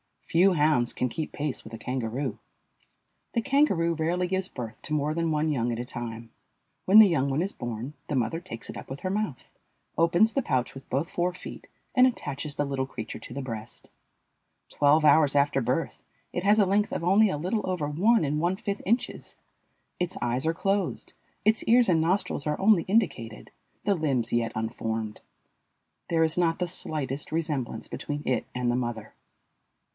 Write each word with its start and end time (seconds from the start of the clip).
Few 0.23 0.53
hounds 0.53 0.93
can 0.93 1.09
keep 1.09 1.33
pace 1.33 1.63
with 1.65 1.73
a 1.73 1.77
kangaroo. 1.77 2.39
The 3.33 3.41
kangaroo 3.41 3.93
rarely 3.93 4.27
gives 4.27 4.47
birth 4.47 4.81
to 4.83 4.93
more 4.93 5.13
than 5.13 5.29
one 5.29 5.51
young 5.51 5.73
at 5.73 5.77
a 5.79 5.83
time. 5.85 6.31
When 6.85 6.99
the 6.99 7.07
young 7.09 7.29
one 7.29 7.41
is 7.41 7.51
born 7.51 7.93
the 8.07 8.15
mother 8.15 8.39
takes 8.39 8.69
it 8.69 8.77
up 8.77 8.89
with 8.89 9.01
her 9.01 9.09
mouth, 9.09 9.43
opens 9.97 10.31
the 10.33 10.41
pouch 10.41 10.73
with 10.73 10.89
both 10.89 11.09
fore 11.11 11.33
feet, 11.33 11.67
and 11.93 12.07
attaches 12.07 12.55
the 12.55 12.65
little 12.65 12.85
creature 12.87 13.19
to 13.19 13.33
the 13.33 13.41
breast. 13.41 13.89
Twelve 14.69 15.03
hours 15.05 15.35
after 15.35 15.61
birth 15.61 16.01
it 16.31 16.45
has 16.45 16.59
a 16.59 16.65
length 16.65 16.93
of 16.93 17.03
only 17.03 17.29
a 17.29 17.37
little 17.37 17.69
over 17.69 17.87
one 17.87 18.23
and 18.23 18.39
one 18.39 18.55
fifth 18.55 18.81
inches. 18.85 19.35
Its 19.99 20.17
eyes 20.21 20.45
are 20.47 20.53
closed, 20.53 21.11
its 21.45 21.61
ears 21.65 21.89
and 21.89 21.99
nostrils 22.01 22.47
are 22.47 22.59
only 22.59 22.83
indicated, 22.83 23.51
the 23.83 23.95
limbs 23.95 24.31
yet 24.33 24.53
unformed. 24.55 25.19
There 26.07 26.23
is 26.23 26.37
not 26.39 26.57
the 26.57 26.67
slightest 26.67 27.31
resemblance 27.33 27.87
between 27.89 28.23
it 28.25 28.45
and 28.55 28.71
the 28.71 28.75
mother. 28.77 29.13